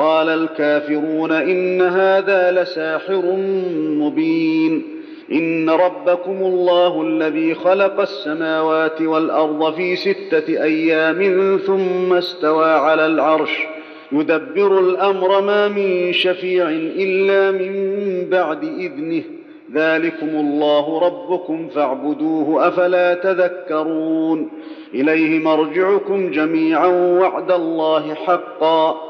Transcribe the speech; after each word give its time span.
قال 0.00 0.28
الكافرون 0.28 1.32
إن 1.32 1.82
هذا 1.82 2.50
لساحر 2.50 3.22
مبين 4.00 4.82
إن 5.32 5.70
ربكم 5.70 6.36
الله 6.42 7.02
الذي 7.02 7.54
خلق 7.54 8.00
السماوات 8.00 9.02
والأرض 9.02 9.74
في 9.74 9.96
ستة 9.96 10.62
أيام 10.62 11.60
ثم 11.66 12.12
استوى 12.12 12.70
على 12.70 13.06
العرش 13.06 13.66
يدبر 14.12 14.78
الأمر 14.78 15.40
ما 15.40 15.68
من 15.68 16.12
شفيع 16.12 16.68
إلا 16.96 17.50
من 17.50 17.74
بعد 18.30 18.64
إذنه 18.64 19.22
ذلكم 19.74 20.28
الله 20.28 20.98
ربكم 20.98 21.68
فاعبدوه 21.68 22.68
أفلا 22.68 23.14
تذكرون 23.14 24.50
إليه 24.94 25.38
مرجعكم 25.38 26.30
جميعا 26.30 26.86
وعد 26.86 27.52
الله 27.52 28.14
حقا 28.14 29.09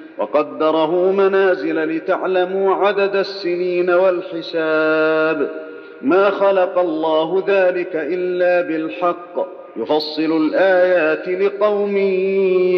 وقدره 0.17 1.11
منازل 1.11 1.83
لتعلموا 1.83 2.75
عدد 2.75 3.15
السنين 3.15 3.89
والحساب. 3.89 5.49
ما 6.01 6.29
خلق 6.29 6.79
الله 6.79 7.43
ذلك 7.47 7.91
إلا 7.95 8.67
بالحق. 8.67 9.47
يفصل 9.77 10.37
الآيات 10.37 11.29
لقوم 11.29 11.97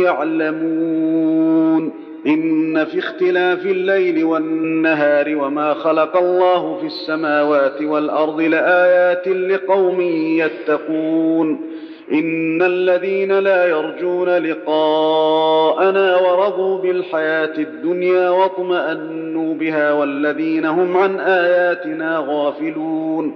يعلمون. 0.04 1.94
إن 2.28 2.86
في 2.86 3.00
اختلاف 3.00 3.66
الليل 3.66 4.24
والنهار 4.24 5.36
وما 5.36 5.74
خلق 5.74 6.18
الله 6.18 6.78
في 6.78 6.86
السماوات 6.86 7.82
والأرض 7.82 8.42
لآيات 8.42 9.28
لقوم 9.28 10.02
يتقون. 10.40 11.73
إن 12.12 12.62
الذين 12.62 13.40
لا 13.40 13.68
يرجون 13.68 14.30
لقاءنا 14.30 16.18
ورضوا 16.18 16.78
بالحياة 16.78 17.58
الدنيا 17.58 18.30
واطمأنوا 18.30 19.54
بها 19.54 19.94
والذين 19.94 20.66
هم 20.66 20.98
عن 20.98 21.20
آياتنا 21.20 22.26
غافلون. 22.28 23.34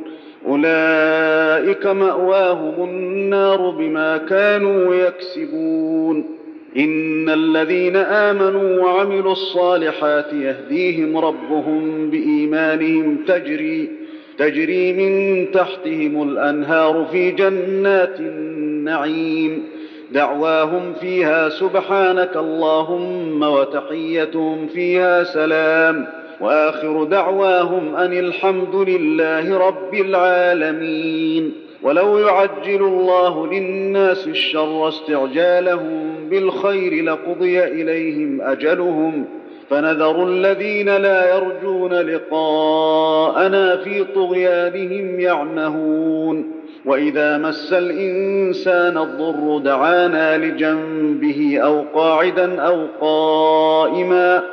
أولئك 0.48 1.86
مأواهم 1.86 2.84
النار 2.84 3.70
بما 3.70 4.18
كانوا 4.18 4.96
يكسبون. 4.96 6.38
إن 6.78 7.30
الذين 7.30 7.96
آمنوا 7.96 8.84
وعملوا 8.84 9.32
الصالحات 9.32 10.34
يهديهم 10.34 11.18
ربهم 11.18 12.10
بإيمانهم 12.10 13.18
تجري 13.28 14.07
تجري 14.38 14.94
من 14.94 15.46
تحتهم 15.52 16.30
الأنهار 16.30 17.06
في 17.12 17.32
جنات 17.32 18.20
النعيم. 18.20 19.64
دعواهم 20.12 20.94
فيها 20.94 21.50
سبحانك 21.50 22.38
اللهم 22.38 23.44
وتحيتهم 23.44 24.68
فيها 24.68 25.24
سلام. 25.24 26.08
وآخر 26.42 27.04
دعواهم 27.04 27.96
أن 27.96 28.14
الحمد 28.14 28.76
لله 28.76 29.58
رب 29.68 29.94
العالمين. 29.94 31.54
ولو 31.84 32.18
يعجل 32.18 32.82
الله 32.82 33.48
للناس 33.48 34.28
الشر 34.28 34.88
استعجالهم 34.88 36.30
بالخير 36.30 37.04
لقضي 37.04 37.64
إليهم 37.64 38.42
أجلهم. 38.42 39.26
فنذر 39.70 40.24
الذين 40.28 40.98
لا 40.98 41.36
يرجون 41.36 41.94
لقاءنا 41.94 43.78
في 43.78 44.04
طغيانهم 44.04 45.20
يعمهون. 45.20 46.58
وإذا 46.86 47.38
مس 47.38 47.74
الإنسان 47.74 48.98
الضر 48.98 49.58
دعانا 49.58 50.38
لجنبه 50.38 51.60
أو 51.64 51.84
قاعدا 51.96 52.62
أو 52.62 52.88
قائما 53.02 54.44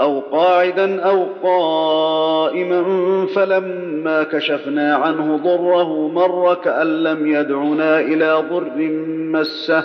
أو 0.00 0.20
قاعدا 0.20 1.02
أو 1.02 1.26
قائما 1.42 2.82
فلما 3.34 4.22
كشفنا 4.22 4.94
عنه 4.94 5.36
ضره 5.36 6.08
مر 6.08 6.54
كأن 6.54 7.02
لم 7.02 7.26
يدعنا 7.26 8.00
إلى 8.00 8.44
ضر 8.50 8.90
مسه 9.32 9.84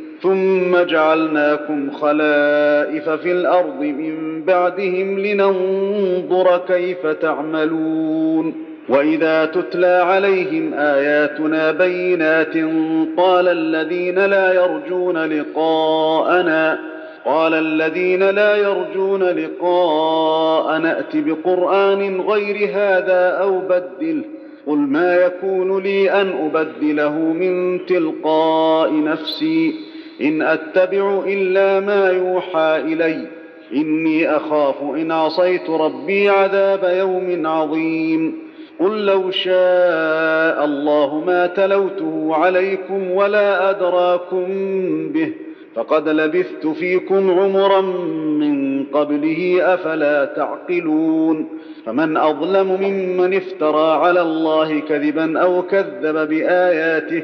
ثم 0.21 0.77
جعلناكم 0.77 1.91
خلائف 1.91 3.09
في 3.09 3.31
الأرض 3.31 3.81
من 3.81 4.43
بعدهم 4.45 5.19
لننظر 5.19 6.61
كيف 6.67 7.07
تعملون. 7.07 8.71
وإذا 8.89 9.45
تتلى 9.45 9.87
عليهم 9.87 10.73
آياتنا 10.73 11.71
بينات 11.71 12.53
قال 13.17 13.47
الذين 13.47 14.19
لا 14.25 14.53
يرجون 14.53 15.17
لقاءنا 15.17 16.79
قال 17.25 17.53
الذين 17.53 18.29
لا 18.29 18.55
يرجون 18.55 19.23
لقاء 19.23 20.77
نات 20.77 21.15
بقرآن 21.15 22.21
غير 22.21 22.69
هذا 22.73 23.37
أو 23.41 23.59
بدله 23.59 24.21
قل 24.67 24.77
ما 24.77 25.15
يكون 25.15 25.83
لي 25.83 26.11
أن 26.11 26.33
أبدله 26.45 27.11
من 27.11 27.85
تلقاء 27.85 29.03
نفسي. 29.03 29.90
إن 30.21 30.41
أتبع 30.41 31.23
إلا 31.27 31.79
ما 31.79 32.09
يوحى 32.09 32.81
إلي. 32.81 33.27
إني 33.73 34.35
أخاف 34.35 34.75
إن 34.81 35.11
عصيت 35.11 35.69
ربي 35.69 36.29
عذاب 36.29 36.95
يوم 36.97 37.47
عظيم. 37.47 38.35
قل 38.79 39.05
لو 39.05 39.31
شاء 39.31 40.65
الله 40.65 41.23
ما 41.27 41.47
تلوته 41.47 42.35
عليكم 42.35 43.11
ولا 43.11 43.69
أدراكم 43.69 44.45
به. 45.13 45.33
فقد 45.75 46.09
لبثت 46.09 46.67
فيكم 46.67 47.39
عمرا 47.39 47.81
من 48.41 48.83
قبله 48.83 49.73
أفلا 49.73 50.25
تعقلون. 50.25 51.49
فمن 51.85 52.17
أظلم 52.17 52.67
ممن 52.81 53.33
افترى 53.33 53.91
على 53.91 54.21
الله 54.21 54.79
كذبا 54.79 55.39
أو 55.39 55.61
كذب 55.61 56.29
بآياته 56.29 57.23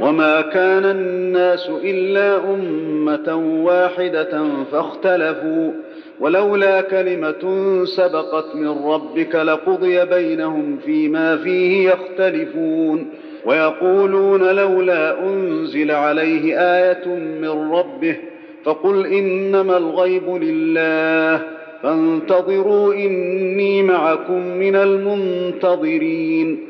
وما 0.00 0.40
كان 0.40 0.84
الناس 0.84 1.70
الا 1.84 2.36
امه 2.36 3.34
واحدة 3.64 4.44
فاختلفوا 4.72 5.72
ولولا 6.20 6.80
كلمه 6.80 7.84
سبقت 7.84 8.54
من 8.54 8.68
ربك 8.84 9.34
لقضي 9.34 10.04
بينهم 10.04 10.78
فيما 10.84 11.36
فيه 11.36 11.90
يختلفون 11.90 13.06
ويقولون 13.46 14.56
لولا 14.56 15.22
انزل 15.28 15.90
عليه 15.90 16.60
إيه 16.60 17.06
من 17.16 17.72
ربه 17.72 18.16
فقل 18.64 19.06
انما 19.06 19.76
الغيب 19.76 20.28
لله 20.42 21.42
فانتظروا 21.82 22.94
اني 22.94 23.82
معكم 23.82 24.46
من 24.46 24.76
المنتظرين 24.76 26.69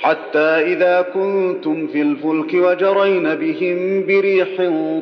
حتى 0.00 0.38
إذا 0.38 1.02
كنتم 1.14 1.86
في 1.86 2.02
الفلك 2.02 2.54
وجرين 2.54 3.34
بهم 3.34 4.06
بريح 4.06 4.48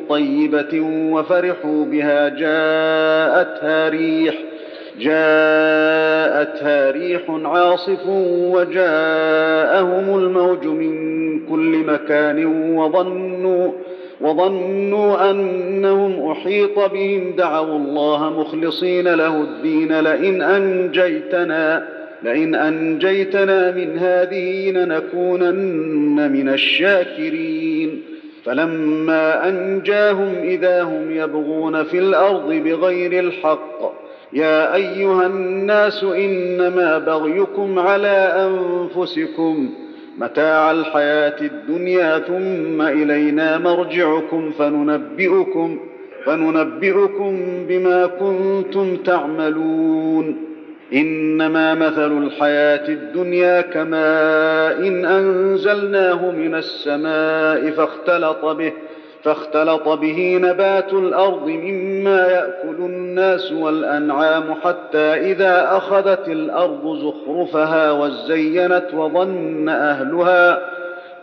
طيبة 0.09 0.81
وفرحوا 1.11 1.85
بها 1.85 2.29
جاءتها 2.29 3.89
ريح 3.89 4.35
جاءتها 4.99 6.91
ريح 6.91 7.21
عاصف 7.45 8.07
وجاءهم 8.53 10.17
الموج 10.19 10.65
من 10.65 11.39
كل 11.49 11.77
مكان 11.87 12.45
وظنوا 12.77 13.71
وظنوا 14.21 15.31
أنهم 15.31 16.31
أحيط 16.31 16.79
بهم. 16.79 17.33
دعوا 17.37 17.77
الله 17.77 18.29
مخلصين 18.39 19.07
له 19.07 19.41
الدين 19.41 19.99
لئن 19.99 20.41
أنجيتنا 20.41 21.98
لئن 22.23 22.55
أنجيتنا 22.55 23.71
من 23.71 23.97
هذه 23.97 24.71
لنكونن 24.71 26.31
من 26.31 26.49
الشاكرين. 26.49 28.01
فلما 28.45 29.49
أنجاهم 29.49 30.35
إذا 30.43 30.83
هم 30.83 31.11
يبغون 31.11 31.83
في 31.83 31.99
الأرض 31.99 32.53
بغير 32.53 33.19
الحق 33.23 33.93
يا 34.33 34.75
أيها 34.75 35.25
الناس 35.25 36.03
إنما 36.03 36.97
بغيكم 36.97 37.79
على 37.79 38.49
أنفسكم. 38.49 39.69
متاع 40.17 40.71
الحياة 40.71 41.35
الدنيا 41.41 42.19
ثم 42.19 42.81
إلينا 42.81 43.57
مرجعكم 43.57 44.51
فننبئكم 44.51 45.79
فننبئكم 46.25 47.39
بما 47.67 48.05
كنتم 48.05 48.95
تعملون. 48.95 50.35
إنما 50.93 51.73
مثل 51.73 52.17
الحياة 52.17 52.87
الدنيا 52.89 53.61
كماء 53.61 54.87
إن 54.87 55.05
أنزلناه 55.05 56.31
من 56.31 56.55
السماء 56.55 57.71
فاختلط 57.71 58.45
به 58.45 58.73
فاختلط 59.23 59.89
به 59.89 60.39
نبات 60.41 60.93
الأرض 60.93 61.47
مما 61.47 62.27
يأكل 62.27 62.75
الناس 62.79 63.51
والأنعام 63.51 64.53
حتى 64.63 65.31
إذا 65.31 65.77
أخذت 65.77 66.27
الأرض 66.27 66.97
زخرفها 66.97 67.91
وزينت 67.91 68.85
وظن 68.93 69.69
أهلها 69.69 70.59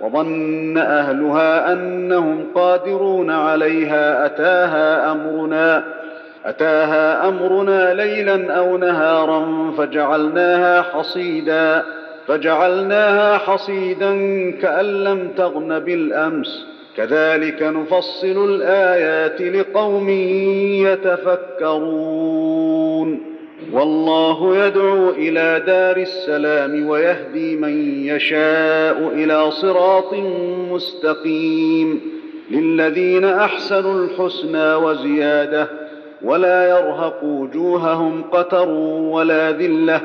وظن 0.01 0.79
أهلها 0.79 1.73
أنهم 1.73 2.47
قادرون 2.55 3.31
عليها 3.31 4.27
أتاها 4.27 5.13
أمرنا. 5.13 5.85
أتاها 6.47 7.29
أمرنا 7.29 7.95
ليلا 7.95 8.53
أو 8.53 8.77
نهارا 8.77 9.71
فجعلناها 9.79 10.83
حصيدا 10.83 11.85
فجعلناها 12.27 13.39
حصيدا 13.39 14.11
كأن 14.51 15.05
لم 15.05 15.29
تغن 15.37 15.79
بالأمس. 15.79 16.67
كذلك 16.97 17.63
نفصل 17.63 18.55
الآيات 18.55 19.43
لقوم 19.43 20.09
يتفكرون. 21.61 23.21
والله 23.73 24.67
يدعو 24.67 25.11
إلى 25.11 25.63
دار 25.67 25.97
السلام 25.97 26.89
ويهدي 26.89 27.57
من 27.57 28.05
يشاء 28.05 29.11
إلى 29.15 29.51
صراط 29.51 30.15
مستقيم. 30.71 32.01
للذين 32.51 33.25
أحسنوا 33.25 34.05
الحسنى 34.05 34.75
وزيادة 34.75 35.86
ولا 36.27 36.69
يرهق 36.69 37.25
وجوههم 37.25 38.23
قتر 38.23 38.69
ولا 38.99 39.53
ذلة. 39.53 40.01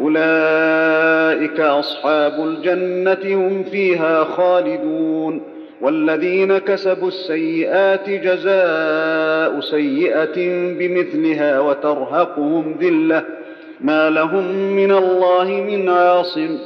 أولئك 0.00 1.60
أصحاب 1.60 2.32
الجنة 2.32 3.34
هم 3.34 3.62
فيها 3.62 4.24
خالدون. 4.24 5.42
والذين 5.80 6.58
كسبوا 6.58 7.08
السيئات 7.08 8.10
جزاء 8.10 9.60
سيئة 9.60 10.34
بمثلها 10.78 11.60
وترهقهم 11.60 12.74
ذلة. 12.80 13.22
ما 13.80 14.10
لهم 14.10 14.44
من 14.54 14.92
الله 14.92 15.64
من 15.68 15.88
عاصم. 15.88 16.58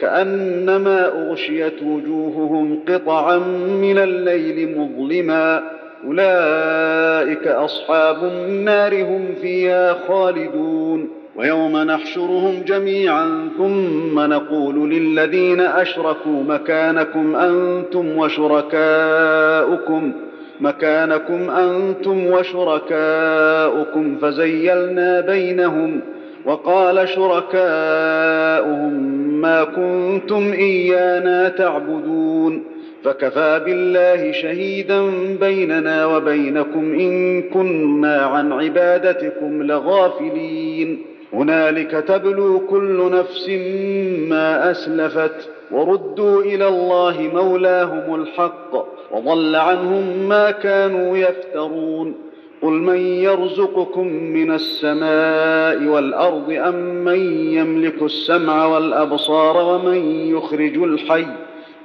كأنما 0.00 1.06
أغشيت 1.06 1.82
وجوههم 1.82 2.84
قطعا 2.88 3.38
من 3.82 3.98
الليل 3.98 4.78
مظلما. 4.78 5.79
أولئك 6.06 7.46
أصحاب 7.46 8.24
النار 8.24 9.02
هم 9.02 9.34
فيها 9.42 9.96
خالدون 10.08 11.08
ويوم 11.36 11.76
نحشرهم 11.76 12.62
جميعا 12.66 13.48
ثم 13.58 14.20
نقول 14.20 14.90
للذين 14.90 15.60
أشركوا 15.60 16.42
مكانكم 16.48 17.36
أنتم 17.36 18.18
وشركاؤكم 18.18 20.12
مكانكم 20.60 21.50
أنتم 21.50 22.26
وشركاؤكم 22.26 24.16
فزيلنا 24.22 25.20
بينهم 25.20 26.00
وقال 26.44 27.08
شركاؤهم 27.08 28.92
ما 29.40 29.64
كنتم 29.64 30.52
إيانا 30.52 31.48
تعبدون 31.48 32.64
فكفى 33.04 33.62
بالله 33.64 34.32
شهيدا 34.32 35.10
بيننا 35.40 36.06
وبينكم 36.06 36.94
إن 36.94 37.42
كنا 37.42 38.16
عن 38.16 38.52
عبادتكم 38.52 39.62
لغافلين. 39.62 41.02
هنالك 41.32 41.90
تبلو 41.90 42.58
كل 42.58 43.10
نفس 43.12 43.48
ما 44.28 44.70
أسلفت 44.70 45.48
وردوا 45.70 46.42
إلى 46.42 46.68
الله 46.68 47.30
مولاهم 47.34 48.14
الحق 48.14 48.74
وضل 49.12 49.56
عنهم 49.56 50.28
ما 50.28 50.50
كانوا 50.50 51.16
يفترون. 51.16 52.14
قل 52.62 52.72
من 52.72 52.98
يرزقكم 52.98 54.06
من 54.06 54.50
السماء 54.50 55.84
والأرض 55.84 56.50
أم 56.50 56.74
من 57.04 57.48
يملك 57.52 58.02
السمع 58.02 58.66
والأبصار 58.66 59.56
ومن 59.56 59.96
يخرج 60.36 60.82
الحي 60.82 61.26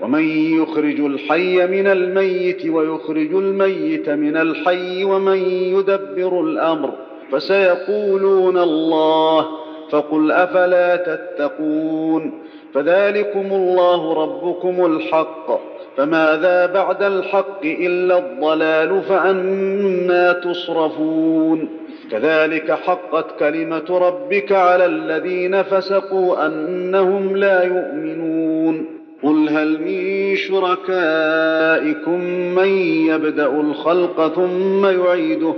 ومن 0.02 0.24
يخرج 0.62 1.00
الحي 1.00 1.68
من 1.68 1.88
الميت 1.88 2.66
ويخرج 2.66 3.34
الميت 3.34 4.10
من 4.10 4.38
الحي 4.38 5.04
ومن 5.04 5.38
يدبر 5.50 6.42
الأمر 6.42 6.94
فسيقولون 7.32 8.58
الله 8.58 9.48
فقل 9.90 10.32
أفلا 10.32 10.96
تتقون 10.96 12.32
فذلكم 12.74 13.46
الله 13.52 14.14
ربكم 14.14 14.86
الحق 14.86 15.60
فماذا 15.98 16.66
بعد 16.66 17.04
الحق 17.04 17.66
إلا 17.66 18.18
الضلال 18.18 19.02
فأنا 19.02 20.34
تصرفون 20.34 21.70
كذلك 22.12 22.72
حقت 22.72 23.40
كلمة 23.40 23.86
ربك 23.90 24.52
على 24.52 24.86
الذين 24.86 25.64
فسقوا 25.64 26.46
أنهم 26.46 27.38
لا 27.38 27.64
يؤمنون 27.64 28.95
قل 29.25 29.50
هل 29.50 29.79
من 29.82 30.36
شركائكم 30.36 32.20
من 32.55 32.67
يبدا 33.08 33.48
الخلق 33.48 34.34
ثم 34.36 34.86
يعيده 34.86 35.53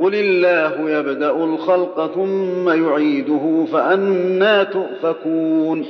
قل 0.00 0.14
الله 0.14 0.90
يبدا 0.90 1.30
الخلق 1.30 2.14
ثم 2.14 2.68
يعيده 2.68 3.64
فانى 3.72 4.64
تؤفكون 4.64 5.86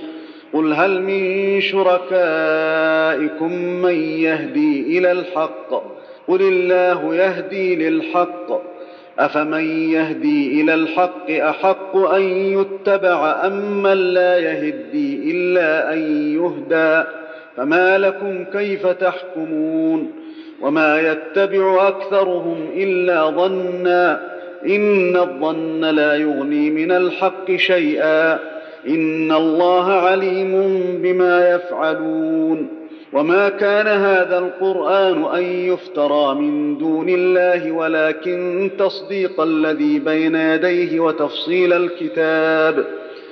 قل 0.52 0.72
هل 0.72 1.02
من 1.02 1.60
شركائكم 1.60 3.52
من 3.82 3.94
يهدي 3.94 4.98
إلى 4.98 5.12
الحق 5.12 5.70
قل 6.28 6.42
الله 6.42 7.14
يهدي 7.14 7.76
للحق 7.76 8.62
افمن 9.18 9.90
يهدي 9.90 10.60
إلى 10.60 10.74
الحق 10.74 11.30
احق 11.30 11.96
ان 11.96 12.22
يتبع 12.22 13.46
ام 13.46 13.82
من 13.82 13.92
لا 14.14 14.38
يهدي 14.38 15.30
الا 15.30 15.92
ان 15.92 15.98
يهدى 16.34 17.08
فما 17.56 17.98
لكم 17.98 18.44
كيف 18.44 18.86
تحكمون 18.86 20.12
وما 20.62 21.00
يتبع 21.00 21.88
اكثرهم 21.88 22.68
الا 22.76 23.30
ظنا 23.30 24.20
ان 24.66 25.16
الظن 25.16 25.80
لا 25.84 26.14
يغني 26.14 26.70
من 26.70 26.92
الحق 26.92 27.56
شيئا 27.56 28.32
ان 28.88 29.32
الله 29.32 29.92
عليم 29.92 30.52
بما 31.02 31.50
يفعلون 31.50 32.68
وما 33.16 33.48
كان 33.48 33.86
هذا 33.86 34.38
القران 34.38 35.24
ان 35.24 35.42
يفترى 35.42 36.34
من 36.34 36.78
دون 36.78 37.08
الله 37.08 37.72
ولكن 37.72 38.70
تصديق 38.78 39.40
الذي 39.40 39.98
بين 39.98 40.34
يديه 40.34 41.00
وتفصيل 41.00 41.72
الكتاب 41.72 42.84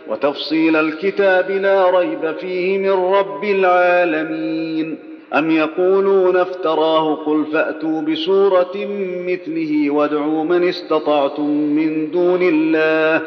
وتفصيل 0.09 0.76
الكتاب 0.76 1.50
لا 1.50 1.91
ريب 1.99 2.33
فيه 2.41 2.79
من 2.79 2.91
رب 2.91 3.45
العالمين 3.45 4.99
ام 5.35 5.50
يقولون 5.50 6.37
افتراه 6.37 7.14
قل 7.14 7.45
فاتوا 7.53 8.00
بسوره 8.03 8.73
مثله 9.26 9.91
وادعوا 9.91 10.45
من 10.45 10.69
استطعتم 10.69 11.50
من 11.50 12.11
دون 12.11 12.43
الله 12.43 13.23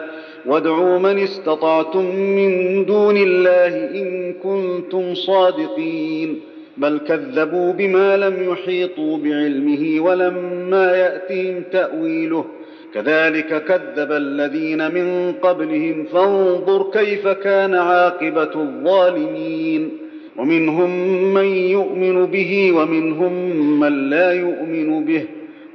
وادعوا 0.48 1.00
من 1.00 1.20
استطعتم 1.20 2.16
من 2.16 2.86
دون 2.86 3.18
الله 3.18 4.02
إن 4.02 4.34
كنتم 4.34 5.14
صادقين. 5.14 6.40
بل 6.78 6.98
كذبوا 6.98 7.74
بما 7.74 8.18
لم 8.18 8.52
يحيطوا 8.52 9.18
بعلمه 9.18 10.02
ولما 10.02 10.96
ياتهم 10.96 11.64
تأويله. 11.72 12.46
كذلك 12.94 13.64
كذب 13.64 14.12
الذين 14.12 14.92
من 14.92 15.34
قبلهم 15.42 16.06
فانظر 16.06 16.92
كيف 16.94 17.28
كان 17.28 17.76
عاقبة 17.76 18.62
الظالمين. 18.62 19.90
ومنهم 20.38 20.90
من 21.34 21.46
يؤمن 21.46 22.26
به 22.26 22.72
ومنهم 22.72 23.34
من 23.80 24.10
لا 24.10 24.32
يؤمن 24.32 25.06
به. 25.06 25.24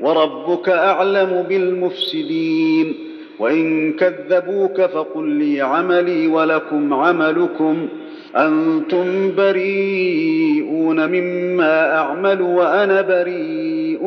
وربك 0.00 0.68
أعلم 0.68 1.46
بالمفسدين. 1.48 3.11
وإن 3.42 3.92
كذبوك 3.92 4.80
فقل 4.80 5.28
لي 5.28 5.60
عملي 5.60 6.26
ولكم 6.26 6.94
عملكم. 6.94 7.88
أنتم 8.36 9.34
بريئون 9.36 11.06
مما 11.06 11.96
أعمل 11.96 12.42
وأنا 12.42 13.00
بريء 13.00 14.04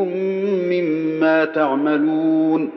مما 0.69 1.45
تعملون. 1.45 2.69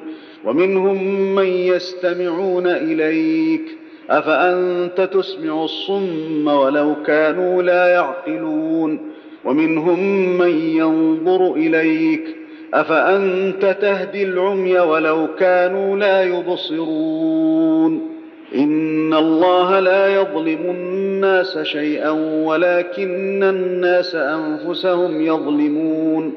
ومنهم 0.45 1.35
من 1.35 1.47
يستمعون 1.47 2.67
إليك. 2.67 3.79
أفأنت 4.11 5.01
تسمع 5.01 5.65
الصم 5.65 6.49
ولو 6.49 6.95
كانوا 7.07 7.63
لا 7.63 7.89
يعقلون. 7.89 8.99
ومنهم 9.45 10.29
من 10.39 10.51
ينظر 10.51 11.55
إليك. 11.55 12.38
أفأنت 12.75 13.77
تهدي 13.81 14.23
العمي 14.23 14.79
ولو 14.79 15.29
كانوا 15.39 15.97
لا 15.97 16.23
يبصرون؟ 16.23 18.19
إن 18.55 19.15
الله 19.15 19.81
لا 19.81 20.15
يظلم 20.15 20.59
الناس 20.71 21.59
شيئا 21.59 22.11
ولكن 22.45 23.43
الناس 23.43 24.15
أنفسهم 24.15 25.21
يظلمون. 25.21 26.35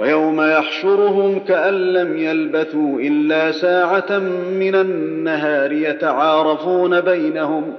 ويوم 0.00 0.40
يحشرهم 0.40 1.38
كأن 1.38 1.92
لم 1.92 2.18
يلبثوا 2.18 3.00
إلا 3.00 3.52
ساعة 3.52 4.18
من 4.58 4.74
النهار 4.74 5.72
يتعارفون 5.72 7.00
بينهم. 7.00 7.74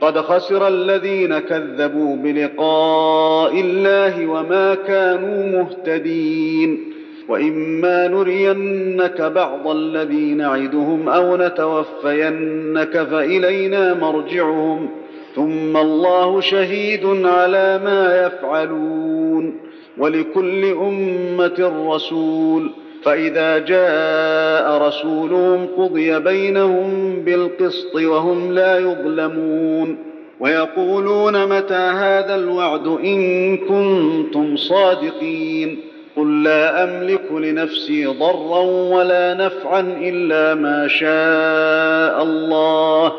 قد 0.00 0.18
خسر 0.18 0.68
الذين 0.68 1.38
كذبوا 1.38 2.16
بلقاء 2.16 3.60
الله 3.60 4.26
وما 4.26 4.74
كانوا 4.74 5.62
مهتدين. 5.62 6.99
وإما 7.30 8.08
نرينك 8.08 9.22
بعض 9.22 9.68
الذي 9.68 10.34
نعدهم 10.34 11.08
أو 11.08 11.36
نتوفينك 11.36 13.02
فإلينا 13.10 13.94
مرجعهم 13.94 14.88
ثم 15.34 15.76
الله 15.76 16.40
شهيد 16.40 17.06
على 17.26 17.80
ما 17.84 18.26
يفعلون 18.26 19.54
ولكل 19.98 20.64
أمة 20.64 21.72
رسول 21.94 22.70
فإذا 23.02 23.58
جاء 23.58 24.88
رسولهم 24.88 25.66
قضي 25.76 26.18
بينهم 26.18 27.14
بالقسط 27.24 27.94
وهم 27.94 28.52
لا 28.52 28.78
يظلمون 28.78 29.96
ويقولون 30.40 31.46
متى 31.46 31.74
هذا 31.74 32.34
الوعد 32.34 32.86
إن 32.86 33.56
كنتم 33.56 34.56
صادقين 34.56 35.89
قل 36.20 36.42
لا 36.42 36.84
املك 36.84 37.32
لنفسي 37.32 38.06
ضرا 38.06 38.60
ولا 38.96 39.34
نفعا 39.34 39.80
الا 40.00 40.54
ما 40.54 40.88
شاء 40.88 42.22
الله 42.22 43.12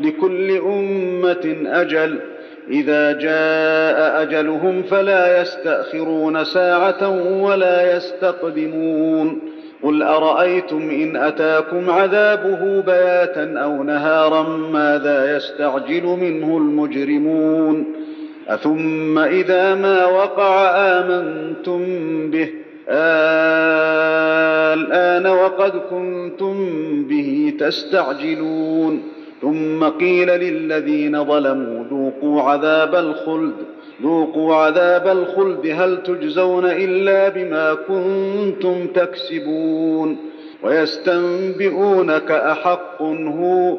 لكل 0.00 0.50
امه 0.50 1.56
أجل 1.66 2.18
اذا 2.70 3.12
جاء 3.12 4.22
اجلهم 4.22 4.82
فلا 4.82 5.40
يستاخرون 5.40 6.44
ساعه 6.44 7.08
ولا 7.42 7.96
يستقدمون 7.96 9.40
قل 9.82 10.02
ارايتم 10.02 10.90
ان 10.90 11.16
اتاكم 11.16 11.90
عذابه 11.90 12.80
بياتا 12.80 13.54
أو 13.58 13.82
نهارا 13.82 14.42
ماذا 14.72 15.36
يستعجل 15.36 16.04
منه 16.04 16.56
المجرمون 16.56 17.86
أثم 18.48 19.18
إذا 19.18 19.74
ما 19.74 20.06
وقع 20.06 20.70
آمنتم 20.76 21.80
به. 22.30 22.48
الآن 24.72 25.26
وقد 25.26 25.72
كنتم 25.90 26.54
به 27.04 27.54
تستعجلون. 27.60 29.02
ثم 29.42 29.84
قيل 29.84 30.28
للذين 30.28 31.24
ظلموا 31.24 31.84
ذوقوا 31.90 32.42
عذاب 32.42 32.94
الخلد. 32.94 33.54
ذوقوا 34.02 34.54
عذاب 34.54 35.08
الخلد 35.08 35.66
هل 35.66 36.02
تجزون 36.02 36.64
إلا 36.64 37.28
بما 37.28 37.74
كنتم 37.74 38.86
تكسبون. 38.86 40.16
ويستنبئونك 40.62 42.30
أحق 42.30 43.02
هو 43.02 43.76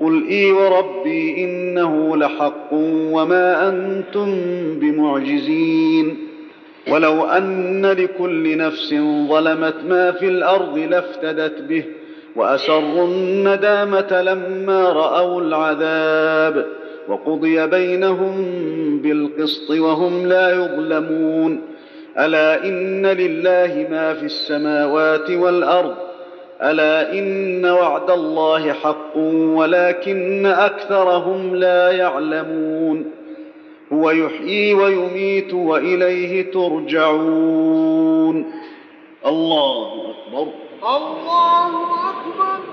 قل 0.00 0.28
اي 0.28 0.52
وربي 0.52 1.44
انه 1.44 2.16
لحق 2.16 2.72
وما 2.72 3.68
أنتم 3.68 4.28
بمعجزين 4.78 6.16
ولو 6.90 7.24
ان 7.24 7.86
لكل 7.86 8.56
نفس 8.56 8.94
ظلمت 9.28 9.74
ما 9.88 10.12
في 10.12 10.28
الأرض 10.28 10.78
لافتدت 10.78 11.62
به 11.62 11.84
واسروا 12.36 13.06
الندامه 13.06 14.22
لما 14.22 14.88
راوا 14.92 15.40
العذاب 15.40 16.66
وقضي 17.08 17.66
بينهم 17.66 18.34
بالقسط 19.02 19.70
وهم 19.70 20.26
لا 20.26 20.50
يظلمون 20.50 21.60
الا 22.18 22.64
ان 22.68 23.06
لله 23.06 23.86
ما 23.90 24.14
في 24.14 24.24
السماوات 24.24 25.30
والارض 25.30 25.94
ألا 26.62 27.12
إن 27.12 27.66
وعد 27.66 28.10
الله 28.10 28.72
حق 28.72 29.16
ولكن 29.56 30.46
أكثرهم 30.46 31.56
لا 31.56 31.90
يعلمون. 31.90 33.10
هو 33.92 34.10
يحيي 34.10 34.74
ويميت 34.74 35.54
وإليه 35.54 36.52
ترجعون. 36.52 38.52
الله 39.26 40.10
أكبر. 40.10 40.46
الله 40.82 41.82
أكبر. 42.10 42.63